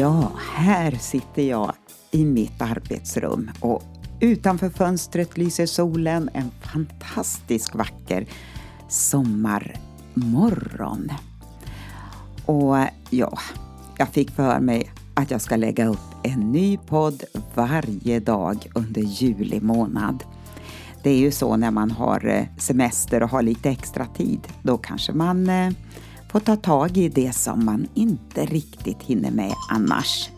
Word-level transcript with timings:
Ja, 0.00 0.32
här 0.54 0.90
sitter 0.90 1.42
jag 1.42 1.72
i 2.10 2.24
mitt 2.24 2.62
arbetsrum 2.62 3.50
och 3.60 3.82
utanför 4.20 4.70
fönstret 4.70 5.38
lyser 5.38 5.66
solen 5.66 6.30
en 6.34 6.50
fantastisk 6.60 7.74
vacker 7.74 8.26
sommarmorgon. 8.88 11.12
Och 12.46 12.76
ja, 13.10 13.38
jag 13.98 14.08
fick 14.08 14.30
för 14.30 14.60
mig 14.60 14.90
att 15.14 15.30
jag 15.30 15.40
ska 15.40 15.56
lägga 15.56 15.86
upp 15.86 16.14
en 16.22 16.52
ny 16.52 16.76
podd 16.76 17.24
varje 17.54 18.20
dag 18.20 18.70
under 18.74 19.02
juli 19.02 19.60
månad. 19.60 20.24
Det 21.02 21.10
är 21.10 21.18
ju 21.18 21.30
så 21.30 21.56
när 21.56 21.70
man 21.70 21.90
har 21.90 22.26
eh, 22.26 22.44
semester 22.58 23.22
och 23.22 23.30
har 23.30 23.42
lite 23.42 23.70
extra 23.70 24.06
tid. 24.06 24.40
Då 24.62 24.78
kanske 24.78 25.12
man 25.12 25.48
eh, 25.48 25.72
få 26.30 26.40
ta 26.40 26.56
tag 26.56 26.96
i 26.96 27.08
det 27.08 27.32
som 27.32 27.64
man 27.64 27.88
inte 27.94 28.46
riktigt 28.46 29.02
hinner 29.02 29.30
med 29.30 29.54
annars. 29.70 30.30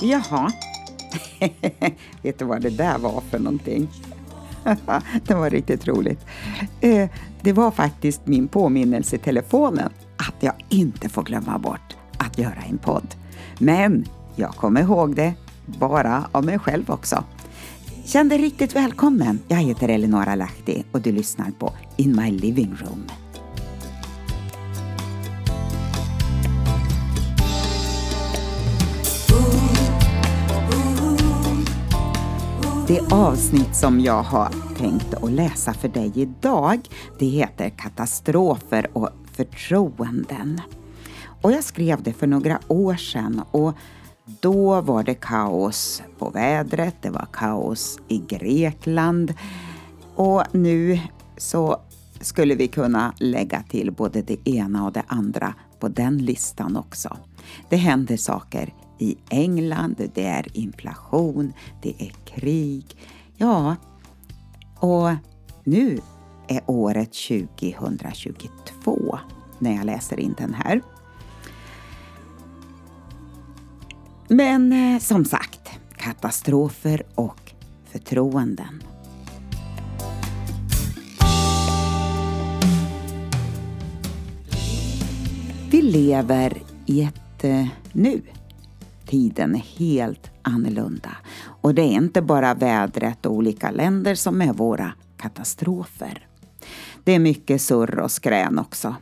Jaha, 0.00 0.52
vet 2.22 2.38
du 2.38 2.44
vad 2.44 2.62
det 2.62 2.70
där 2.70 2.98
var 2.98 3.20
för 3.30 3.38
någonting? 3.38 3.88
det 5.26 5.34
var 5.34 5.50
riktigt 5.50 5.88
roligt. 5.88 6.26
Eh, 6.80 7.08
det 7.42 7.52
var 7.52 7.70
faktiskt 7.70 8.26
min 8.26 8.48
påminnelse 8.48 9.16
i 9.16 9.18
telefonen 9.18 9.90
att 10.16 10.34
jag 10.40 10.54
inte 10.68 11.08
får 11.08 11.22
glömma 11.22 11.58
bort 11.58 11.96
att 12.18 12.38
göra 12.38 12.62
en 12.68 12.78
podd. 12.78 13.14
Men 13.58 14.04
jag 14.36 14.50
kommer 14.50 14.80
ihåg 14.80 15.16
det 15.16 15.34
bara 15.66 16.28
av 16.32 16.44
mig 16.44 16.58
själv 16.58 16.90
också. 16.90 17.24
Känn 18.04 18.28
dig 18.28 18.38
riktigt 18.38 18.76
välkommen. 18.76 19.38
Jag 19.48 19.58
heter 19.58 19.88
Eleonora 19.88 20.34
Lahti 20.34 20.84
och 20.92 21.00
du 21.00 21.12
lyssnar 21.12 21.50
på 21.50 21.72
In 21.96 22.16
My 22.16 22.30
Living 22.30 22.76
Room. 22.80 23.21
Det 32.92 33.12
avsnitt 33.12 33.76
som 33.76 34.00
jag 34.00 34.22
har 34.22 34.48
tänkt 34.76 35.14
att 35.14 35.32
läsa 35.32 35.74
för 35.74 35.88
dig 35.88 36.12
idag, 36.14 36.80
det 37.18 37.26
heter 37.26 37.70
Katastrofer 37.70 38.90
och 38.92 39.08
förtroenden. 39.32 40.60
Och 41.42 41.52
jag 41.52 41.64
skrev 41.64 42.02
det 42.02 42.12
för 42.12 42.26
några 42.26 42.60
år 42.68 42.94
sedan 42.94 43.42
och 43.50 43.74
då 44.40 44.80
var 44.80 45.02
det 45.02 45.14
kaos 45.14 46.02
på 46.18 46.30
vädret, 46.30 46.94
det 47.02 47.10
var 47.10 47.26
kaos 47.32 47.98
i 48.08 48.18
Grekland 48.18 49.34
och 50.14 50.42
nu 50.52 51.00
så 51.36 51.80
skulle 52.20 52.54
vi 52.54 52.68
kunna 52.68 53.14
lägga 53.16 53.62
till 53.62 53.92
både 53.92 54.22
det 54.22 54.48
ena 54.48 54.84
och 54.84 54.92
det 54.92 55.04
andra 55.06 55.54
på 55.80 55.88
den 55.88 56.18
listan 56.18 56.76
också. 56.76 57.16
Det 57.68 57.76
händer 57.76 58.16
saker 58.16 58.72
i 58.98 59.16
England, 59.28 60.10
det 60.14 60.26
är 60.26 60.56
inflation, 60.56 61.52
det 61.82 61.88
är 61.88 61.94
krig. 62.34 62.96
Ja, 63.36 63.76
och 64.78 65.10
nu 65.64 66.00
är 66.48 66.60
året 66.66 67.12
2022 67.12 69.18
när 69.58 69.76
jag 69.76 69.86
läser 69.86 70.20
in 70.20 70.34
den 70.38 70.54
här. 70.54 70.82
Men 74.28 74.72
eh, 74.72 75.00
som 75.00 75.24
sagt, 75.24 75.70
katastrofer 75.96 77.02
och 77.14 77.52
förtroenden. 77.84 78.82
Vi 85.70 85.82
lever 85.82 86.62
i 86.86 87.02
ett 87.02 87.44
eh, 87.44 87.66
nu. 87.92 88.22
Tiden 89.06 89.54
är 89.54 89.78
helt 89.78 90.30
annorlunda. 90.42 91.16
Och 91.62 91.74
det 91.74 91.82
är 91.82 91.92
inte 91.92 92.22
bara 92.22 92.54
vädret 92.54 93.26
och 93.26 93.32
olika 93.32 93.70
länder 93.70 94.14
som 94.14 94.42
är 94.42 94.52
våra 94.52 94.92
katastrofer. 95.16 96.26
Det 97.04 97.12
är 97.12 97.18
mycket 97.18 97.62
surr 97.62 97.98
och 97.98 98.10
skrän 98.10 98.58
också. 98.58 98.94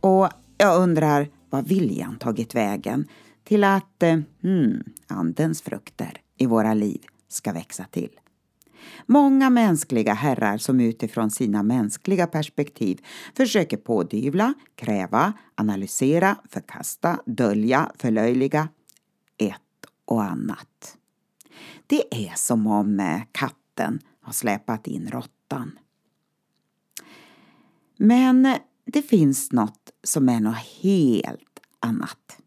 Och 0.00 0.28
jag 0.58 0.82
undrar, 0.82 1.28
vad 1.50 1.68
viljan 1.68 2.16
tagit 2.18 2.54
vägen? 2.54 3.06
till 3.44 3.64
att 3.64 4.02
eh, 4.02 4.18
hmm, 4.42 4.82
Andens 5.06 5.62
frukter 5.62 6.20
i 6.38 6.46
våra 6.46 6.74
liv 6.74 7.00
ska 7.28 7.52
växa 7.52 7.84
till. 7.84 8.10
Många 9.06 9.50
mänskliga 9.50 10.12
herrar 10.12 10.58
som 10.58 10.80
utifrån 10.80 11.30
sina 11.30 11.62
mänskliga 11.62 12.26
perspektiv 12.26 13.00
försöker 13.36 13.76
pådyvla, 13.76 14.54
kräva, 14.74 15.32
analysera, 15.54 16.36
förkasta, 16.48 17.20
dölja, 17.26 17.92
förlöjliga 17.98 18.68
ett 19.38 19.60
och 20.04 20.22
annat. 20.24 20.96
Det 21.86 22.26
är 22.26 22.32
som 22.36 22.66
om 22.66 23.00
eh, 23.00 23.20
katten 23.32 24.00
har 24.20 24.32
släpat 24.32 24.86
in 24.86 25.10
råttan. 25.10 25.78
Men 27.96 28.46
eh, 28.46 28.56
det 28.84 29.02
finns 29.02 29.52
något 29.52 29.90
som 30.02 30.28
är 30.28 30.40
något 30.40 30.66
helt 30.82 31.60
annat. 31.80 32.38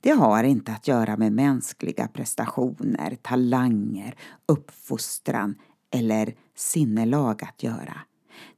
Det 0.00 0.10
har 0.10 0.44
inte 0.44 0.72
att 0.72 0.88
göra 0.88 1.16
med 1.16 1.32
mänskliga 1.32 2.08
prestationer, 2.08 3.16
talanger, 3.22 4.14
uppfostran 4.46 5.54
eller 5.90 6.34
sinnelag 6.56 7.44
att 7.44 7.62
göra. 7.62 8.00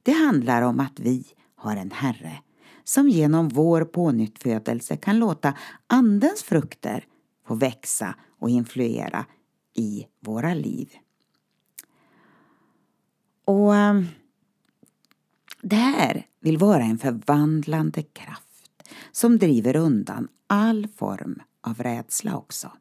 Det 0.03 0.11
handlar 0.11 0.61
om 0.61 0.79
att 0.79 0.99
vi 0.99 1.25
har 1.55 1.75
en 1.75 1.91
Herre 1.91 2.41
som 2.83 3.09
genom 3.09 3.49
vår 3.49 3.85
pånyttfödelse 3.85 4.97
kan 4.97 5.19
låta 5.19 5.53
Andens 5.87 6.43
frukter 6.43 7.05
få 7.47 7.55
växa 7.55 8.15
och 8.39 8.49
influera 8.49 9.25
i 9.73 10.07
våra 10.19 10.53
liv. 10.53 10.89
Och 13.45 13.75
eh, 13.75 14.03
det 15.61 15.75
här 15.75 16.27
vill 16.39 16.57
vara 16.57 16.83
en 16.83 16.97
förvandlande 16.97 18.03
kraft 18.03 18.71
som 19.11 19.37
driver 19.37 19.75
undan 19.75 20.27
all 20.47 20.87
form 20.87 21.41
av 21.61 21.83
rädsla 21.83 22.37
också. 22.37 22.71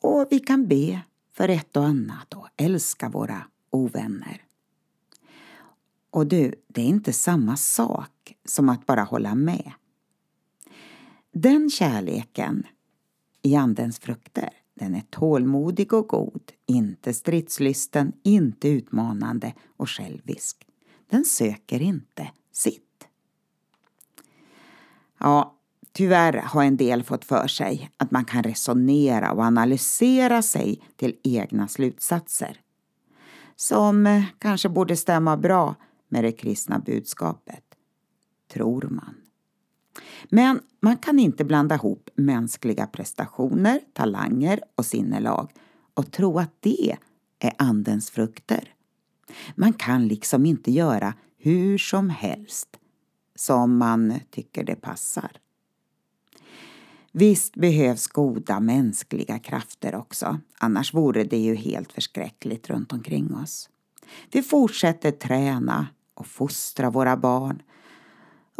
Och 0.00 0.26
vi 0.30 0.38
kan 0.38 0.68
be 0.68 1.00
för 1.32 1.48
ett 1.48 1.76
och 1.76 1.84
annat 1.84 2.34
och 2.34 2.48
älska 2.56 3.08
våra 3.08 3.46
ovänner. 3.70 4.42
Och 6.10 6.26
du, 6.26 6.54
det 6.66 6.82
är 6.82 6.86
inte 6.86 7.12
samma 7.12 7.56
sak 7.56 8.36
som 8.44 8.68
att 8.68 8.86
bara 8.86 9.02
hålla 9.02 9.34
med. 9.34 9.72
Den 11.32 11.70
kärleken 11.70 12.66
i 13.42 13.56
Andens 13.56 13.98
frukter, 13.98 14.50
den 14.80 14.94
är 14.94 15.04
tålmodig 15.10 15.92
och 15.92 16.08
god, 16.08 16.52
inte 16.66 17.14
stridslysten, 17.14 18.12
inte 18.22 18.68
utmanande 18.68 19.54
och 19.76 19.90
självisk. 19.90 20.66
Den 21.10 21.24
söker 21.24 21.82
inte 21.82 22.30
sitt. 22.52 23.08
Ja, 25.18 25.56
tyvärr 25.92 26.32
har 26.32 26.64
en 26.64 26.76
del 26.76 27.02
fått 27.02 27.24
för 27.24 27.46
sig 27.46 27.90
att 27.96 28.10
man 28.10 28.24
kan 28.24 28.42
resonera 28.42 29.32
och 29.32 29.42
analysera 29.42 30.42
sig 30.42 30.82
till 30.96 31.16
egna 31.22 31.68
slutsatser. 31.68 32.60
Som 33.56 34.24
kanske 34.38 34.68
borde 34.68 34.96
stämma 34.96 35.36
bra 35.36 35.74
med 36.08 36.24
det 36.24 36.32
kristna 36.32 36.78
budskapet. 36.78 37.64
Tror 38.52 38.82
man. 38.90 39.19
Men 40.28 40.60
man 40.80 40.96
kan 40.96 41.18
inte 41.18 41.44
blanda 41.44 41.74
ihop 41.74 42.10
mänskliga 42.14 42.86
prestationer, 42.86 43.80
talanger 43.92 44.60
och 44.74 44.86
sinnelag 44.86 45.52
och 45.94 46.12
tro 46.12 46.38
att 46.38 46.54
det 46.60 46.96
är 47.38 47.52
Andens 47.58 48.10
frukter. 48.10 48.74
Man 49.54 49.72
kan 49.72 50.08
liksom 50.08 50.46
inte 50.46 50.70
göra 50.70 51.14
hur 51.38 51.78
som 51.78 52.10
helst 52.10 52.68
som 53.34 53.76
man 53.76 54.20
tycker 54.30 54.64
det 54.64 54.76
passar. 54.76 55.30
Visst 57.12 57.56
behövs 57.56 58.06
goda 58.06 58.60
mänskliga 58.60 59.38
krafter 59.38 59.94
också, 59.94 60.40
annars 60.58 60.94
vore 60.94 61.24
det 61.24 61.38
ju 61.38 61.54
helt 61.54 61.92
förskräckligt 61.92 62.70
runt 62.70 62.92
omkring 62.92 63.34
oss. 63.34 63.68
Vi 64.32 64.42
fortsätter 64.42 65.10
träna 65.10 65.86
och 66.14 66.26
fostra 66.26 66.90
våra 66.90 67.16
barn, 67.16 67.62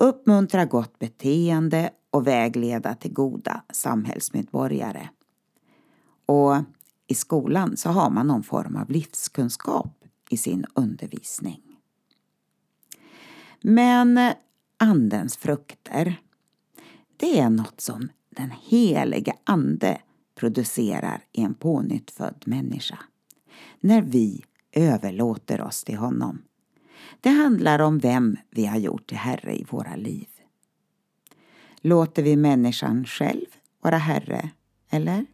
uppmuntra 0.01 0.65
gott 0.65 0.99
beteende 0.99 1.91
och 2.11 2.27
vägleda 2.27 2.95
till 2.95 3.13
goda 3.13 3.63
samhällsmedborgare. 3.73 5.09
Och 6.27 6.57
i 7.07 7.15
skolan 7.15 7.77
så 7.77 7.89
har 7.89 8.11
man 8.11 8.27
någon 8.27 8.43
form 8.43 8.77
av 8.77 8.91
livskunskap 8.91 10.05
i 10.31 10.37
sin 10.37 10.67
undervisning. 10.75 11.63
Men 13.61 14.33
Andens 14.77 15.37
frukter, 15.37 16.21
det 17.17 17.41
är 17.41 17.51
något 17.51 17.81
som 17.81 18.09
den 18.31 18.51
helige 18.51 19.33
Ande 19.45 20.01
producerar 20.35 21.25
i 21.33 21.43
en 21.43 21.55
pånyttfödd 21.55 22.43
människa. 22.47 22.99
När 23.81 24.03
vi 24.03 24.45
överlåter 24.73 25.61
oss 25.61 25.85
till 25.85 25.97
honom. 25.97 26.43
Det 27.21 27.31
handlar 27.31 27.79
om 27.79 27.99
vem 27.99 28.37
vi 28.51 28.67
har 28.67 28.79
gjort 28.79 29.07
till 29.07 29.17
Herre 29.17 29.57
i 29.57 29.65
våra 29.71 29.97
liv. 29.97 30.27
låter 31.81 32.23
vi 32.23 32.37
människan 32.37 33.05
själv 33.05 33.47
vara 33.81 33.97
herre, 33.97 34.51
eller? 34.91 35.27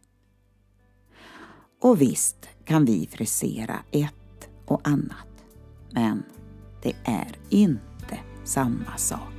Och 1.81 2.01
visst 2.01 2.49
kan 2.65 2.85
vi 2.85 3.07
frisera 3.11 3.79
ett 3.91 4.49
och 4.65 4.87
annat, 4.87 5.43
men 5.91 6.23
det 6.83 6.93
är 7.05 7.27
inte 7.49 8.19
samma 8.43 8.97
sak. 8.97 9.33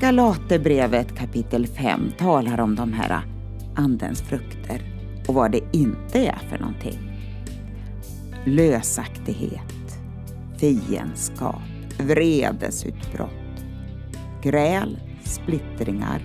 Galaterbrevet 0.00 1.16
kapitel 1.16 1.66
5 1.66 2.12
talar 2.18 2.60
om 2.60 2.74
de 2.74 2.92
här 2.92 3.37
andens 3.78 4.22
frukter 4.22 4.82
och 5.28 5.34
vad 5.34 5.52
det 5.52 5.60
inte 5.72 6.26
är 6.26 6.38
för 6.50 6.58
någonting. 6.58 6.98
Lösaktighet, 8.44 9.98
fiendskap, 10.58 11.62
vredesutbrott, 11.98 13.64
gräl, 14.42 14.98
splittringar, 15.24 16.22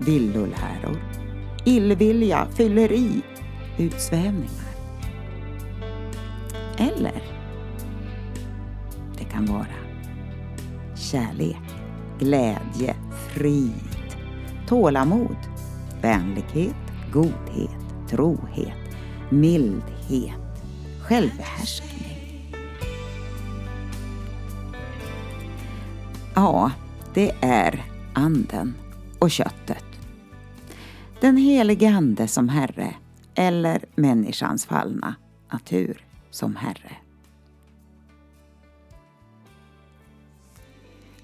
villoläror, 0.00 1.02
illvilja, 1.64 2.46
fylleri, 2.54 3.22
utsvävningar. 3.78 4.68
Eller 6.78 7.22
det 9.18 9.24
kan 9.24 9.46
vara 9.46 9.66
kärlek, 10.96 11.56
glädje, 12.18 12.96
frid, 13.28 14.14
tålamod, 14.68 15.36
vänlighet, 16.02 16.76
godhet, 17.12 18.08
trohet, 18.10 18.96
mildhet, 19.30 20.62
självbehärskning. 21.02 21.98
Ja, 26.34 26.70
det 27.14 27.32
är 27.40 27.84
anden 28.14 28.74
och 29.18 29.30
köttet. 29.30 29.84
Den 31.20 31.36
helige 31.36 31.90
Ande 31.90 32.28
som 32.28 32.48
Herre 32.48 32.94
eller 33.34 33.84
människans 33.94 34.66
fallna 34.66 35.14
natur 35.52 36.04
som 36.30 36.56
Herre. 36.56 36.96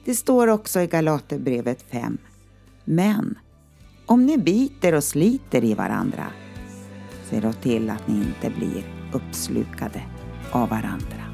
Det 0.04 0.14
står 0.14 0.48
också 0.48 0.80
i 0.80 0.86
Galaterbrevet 0.86 1.82
5. 1.82 2.18
Men 2.84 3.38
om 4.06 4.26
ni 4.26 4.38
biter 4.38 4.94
och 4.94 5.04
sliter 5.04 5.64
i 5.64 5.74
varandra, 5.74 6.26
se 7.30 7.40
då 7.40 7.52
till 7.52 7.90
att 7.90 8.08
ni 8.08 8.14
inte 8.14 8.50
blir 8.58 8.84
uppslukade 9.12 10.02
av 10.50 10.68
varandra. 10.68 11.24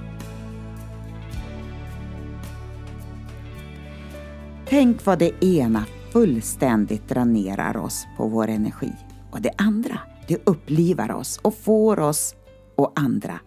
Tänk 4.68 5.06
vad 5.06 5.18
det 5.18 5.44
ena 5.44 5.86
fullständigt 6.12 7.08
dränerar 7.08 7.76
oss 7.76 8.06
på 8.16 8.28
vår 8.28 8.48
energi 8.48 8.92
och 9.30 9.40
det 9.40 9.52
andra, 9.58 9.98
det 10.28 10.38
upplivar 10.44 11.10
oss 11.12 11.38
och 11.42 11.54
får 11.54 12.00
oss 12.00 12.34
och 12.76 12.92
andra 12.94 13.40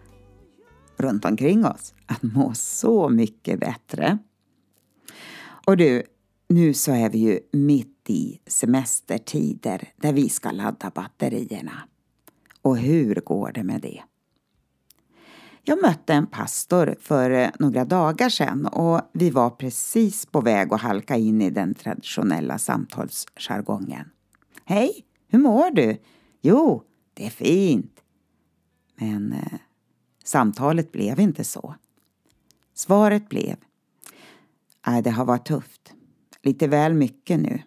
runt 0.96 1.24
omkring 1.24 1.66
oss 1.66 1.94
att 2.06 2.22
må 2.22 2.54
så 2.54 3.08
mycket 3.08 3.60
bättre. 3.60 4.18
Och 5.66 5.76
du, 5.76 6.02
nu 6.48 6.74
så 6.74 6.92
är 6.92 7.10
vi 7.10 7.18
ju 7.18 7.40
mitt 7.52 7.93
i 8.10 8.40
semestertider 8.46 9.88
där 9.96 10.12
vi 10.12 10.28
ska 10.28 10.50
ladda 10.50 10.90
batterierna. 10.90 11.88
Och 12.62 12.78
hur 12.78 13.14
går 13.14 13.52
det 13.52 13.64
med 13.64 13.80
det? 13.80 14.02
Jag 15.62 15.82
mötte 15.82 16.14
en 16.14 16.26
pastor 16.26 16.96
för 17.00 17.30
eh, 17.30 17.50
några 17.58 17.84
dagar 17.84 18.28
sedan 18.28 18.66
och 18.66 19.00
vi 19.12 19.30
var 19.30 19.50
precis 19.50 20.26
på 20.26 20.40
väg 20.40 20.72
att 20.72 20.80
halka 20.80 21.16
in 21.16 21.42
i 21.42 21.50
den 21.50 21.74
traditionella 21.74 22.58
samtalsjargongen. 22.58 24.10
Hej, 24.64 25.04
hur 25.28 25.38
mår 25.38 25.70
du? 25.70 25.98
Jo, 26.42 26.82
det 27.14 27.26
är 27.26 27.30
fint. 27.30 28.00
Men 28.96 29.32
eh, 29.32 29.58
samtalet 30.24 30.92
blev 30.92 31.20
inte 31.20 31.44
så. 31.44 31.74
Svaret 32.74 33.28
blev 33.28 33.56
Nej, 34.86 35.02
det 35.02 35.10
har 35.10 35.24
varit 35.24 35.46
tufft. 35.46 35.94
Lite 36.42 36.66
väl 36.66 36.94
mycket 36.94 37.40
nu. 37.40 37.62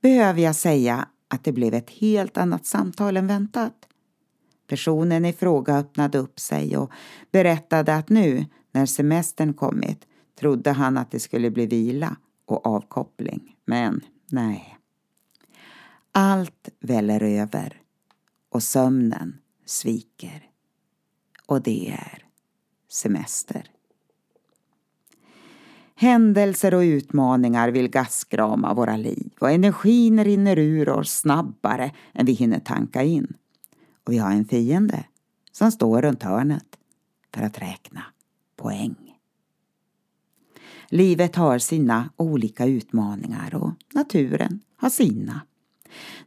Behöver 0.00 0.42
jag 0.42 0.56
säga 0.56 1.08
att 1.28 1.44
det 1.44 1.52
blev 1.52 1.74
ett 1.74 1.90
helt 1.90 2.36
annat 2.36 2.66
samtal 2.66 3.16
än 3.16 3.26
väntat? 3.26 3.88
Personen 4.66 5.24
i 5.24 5.32
fråga 5.32 5.76
öppnade 5.76 6.18
upp 6.18 6.40
sig 6.40 6.76
och 6.76 6.90
berättade 7.32 7.94
att 7.94 8.08
nu, 8.08 8.46
när 8.72 8.86
semestern 8.86 9.54
kommit, 9.54 10.06
trodde 10.38 10.72
han 10.72 10.98
att 10.98 11.10
det 11.10 11.20
skulle 11.20 11.50
bli 11.50 11.66
vila 11.66 12.16
och 12.46 12.66
avkoppling. 12.66 13.56
Men 13.64 14.00
nej. 14.30 14.78
Allt 16.12 16.68
väller 16.80 17.22
över 17.22 17.80
och 18.48 18.62
sömnen 18.62 19.38
sviker. 19.66 20.50
Och 21.46 21.62
det 21.62 21.88
är 21.90 22.24
semester. 22.88 23.70
Händelser 26.00 26.74
och 26.74 26.80
utmaningar 26.80 27.68
vill 27.68 27.88
gaskrama 27.88 28.74
våra 28.74 28.96
liv 28.96 29.30
och 29.40 29.50
energin 29.50 30.24
rinner 30.24 30.58
ur 30.58 30.88
oss 30.88 31.12
snabbare 31.12 31.92
än 32.12 32.26
vi 32.26 32.32
hinner 32.32 32.58
tanka 32.60 33.02
in. 33.02 33.32
Och 34.06 34.12
vi 34.12 34.18
har 34.18 34.30
en 34.30 34.44
fiende 34.44 35.04
som 35.52 35.72
står 35.72 36.02
runt 36.02 36.22
hörnet 36.22 36.66
för 37.34 37.42
att 37.42 37.58
räkna 37.58 38.02
poäng. 38.56 38.96
Livet 40.88 41.36
har 41.36 41.58
sina 41.58 42.10
olika 42.16 42.66
utmaningar 42.66 43.54
och 43.54 43.72
naturen 43.94 44.60
har 44.76 44.90
sina. 44.90 45.40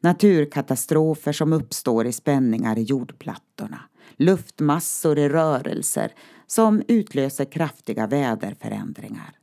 Naturkatastrofer 0.02 1.34
som 1.34 1.54
uppstår 1.54 2.08
i 2.08 2.12
spänningar 2.12 2.78
i 2.78 2.84
jordplattorna, 2.84 3.80
luftmassor 4.18 5.19
i 5.19 5.30
rörelser 5.30 6.12
som 6.48 6.84
utlöser 6.88 7.46
kraftiga 7.46 8.08
väderförändringar. 8.08 9.40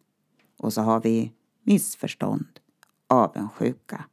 Och 0.60 0.72
så 0.72 0.80
har 0.80 1.00
vi 1.00 1.32
missförstånd, 1.62 2.60
avundsjuka, 3.06 4.04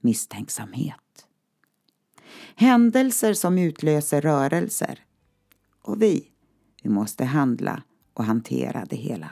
misstänksamhet. 0.00 1.26
Händelser 2.54 3.34
som 3.34 3.58
utlöser 3.58 4.20
rörelser. 4.20 5.04
Och 5.82 6.02
vi, 6.02 6.28
vi 6.82 6.90
måste 6.90 7.24
handla 7.24 7.82
och 8.14 8.24
hantera 8.24 8.84
det 8.90 8.96
hela. 8.96 9.30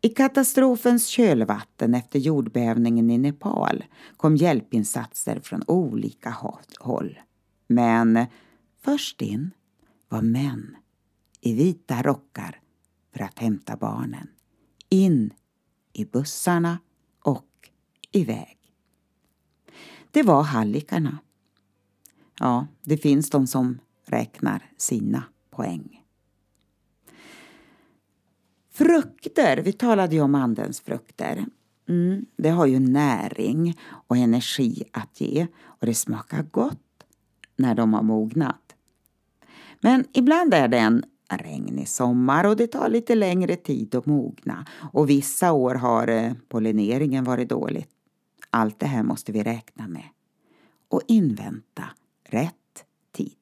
I 0.00 0.08
katastrofens 0.08 1.06
kölvatten 1.06 1.94
efter 1.94 2.18
jordbävningen 2.18 3.10
i 3.10 3.18
Nepal 3.18 3.84
kom 4.16 4.36
hjälpinsatser 4.36 5.40
från 5.40 5.62
olika 5.66 6.36
håll. 6.80 7.18
Men 7.66 8.26
först 8.80 9.22
in 9.22 9.50
var 10.08 10.22
män 10.22 10.76
i 11.40 11.54
vita 11.54 12.02
rockar 12.02 12.60
för 13.12 13.24
att 13.24 13.38
hämta 13.38 13.76
barnen. 13.76 14.28
In 14.88 15.32
i 15.92 16.04
bussarna 16.04 16.78
och 17.22 17.70
iväg. 18.12 18.58
Det 20.10 20.22
var 20.22 20.42
hallikarna. 20.42 21.18
Ja, 22.38 22.66
det 22.82 22.96
finns 22.96 23.30
de 23.30 23.46
som 23.46 23.78
räknar 24.04 24.70
sina 24.76 25.24
poäng. 25.50 26.02
Frukter, 28.70 29.56
vi 29.56 29.72
talade 29.72 30.14
ju 30.14 30.20
om 30.20 30.34
andens 30.34 30.80
frukter. 30.80 31.46
Mm, 31.88 32.26
det 32.36 32.48
har 32.48 32.66
ju 32.66 32.78
näring 32.78 33.78
och 33.82 34.16
energi 34.16 34.84
att 34.92 35.20
ge 35.20 35.46
och 35.62 35.86
det 35.86 35.94
smakar 35.94 36.42
gott 36.42 37.04
när 37.56 37.74
de 37.74 37.94
har 37.94 38.02
mognat. 38.02 38.74
Men 39.80 40.04
ibland 40.12 40.54
är 40.54 40.68
det 40.68 40.78
en 40.78 41.04
regnig 41.28 41.88
sommar 41.88 42.44
och 42.44 42.56
det 42.56 42.66
tar 42.66 42.88
lite 42.88 43.14
längre 43.14 43.56
tid 43.56 43.94
att 43.94 44.06
mogna 44.06 44.66
och 44.92 45.10
vissa 45.10 45.52
år 45.52 45.74
har 45.74 46.08
eh, 46.08 46.32
pollineringen 46.48 47.24
varit 47.24 47.48
dålig. 47.48 47.86
Allt 48.50 48.78
det 48.78 48.86
här 48.86 49.02
måste 49.02 49.32
vi 49.32 49.42
räkna 49.42 49.88
med 49.88 50.08
och 50.88 51.02
invänta 51.08 51.84
rätt 52.28 52.84
tid. 53.12 53.32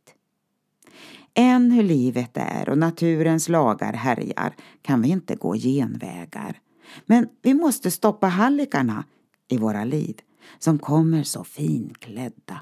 Än 1.34 1.70
hur 1.70 1.82
livet 1.82 2.30
är 2.34 2.68
och 2.68 2.78
naturens 2.78 3.48
lagar 3.48 3.92
härjar 3.92 4.54
kan 4.82 5.02
vi 5.02 5.08
inte 5.08 5.36
gå 5.36 5.54
genvägar. 5.54 6.60
Men 7.06 7.28
vi 7.42 7.54
måste 7.54 7.90
stoppa 7.90 8.26
hallikarna 8.26 9.04
i 9.48 9.56
våra 9.56 9.84
liv 9.84 10.20
som 10.58 10.78
kommer 10.78 11.22
så 11.22 11.44
finklädda 11.44 12.60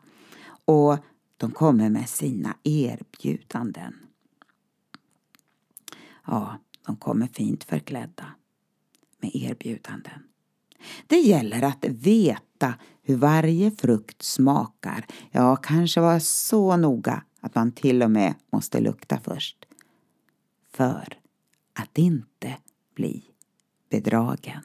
och 0.65 0.97
de 1.37 1.51
kommer 1.51 1.89
med 1.89 2.09
sina 2.09 2.57
erbjudanden. 2.63 3.95
Ja, 6.33 6.59
de 6.87 6.97
kommer 6.97 7.27
fint 7.27 7.65
förklädda 7.65 8.27
med 9.21 9.31
erbjudanden. 9.35 10.23
Det 11.07 11.17
gäller 11.17 11.63
att 11.63 11.85
veta 11.85 12.75
hur 13.03 13.17
varje 13.17 13.71
frukt 13.71 14.23
smakar. 14.23 15.07
Ja, 15.31 15.57
kanske 15.57 16.01
vara 16.01 16.21
så 16.21 16.77
noga 16.77 17.25
att 17.41 17.55
man 17.55 17.73
till 17.73 18.03
och 18.03 18.11
med 18.11 18.35
måste 18.53 18.81
lukta 18.81 19.21
först. 19.21 19.65
För 20.71 21.19
att 21.73 21.99
inte 21.99 22.57
bli 22.95 23.25
bedragen. 23.91 24.63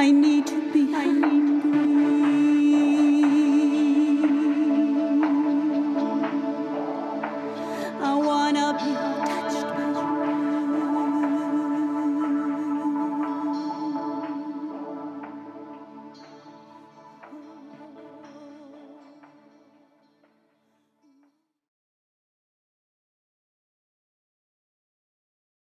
I 0.00 0.12
need. 0.12 0.39